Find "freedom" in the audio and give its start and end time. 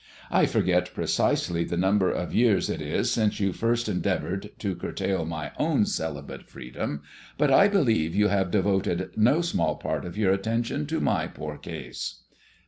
6.49-7.03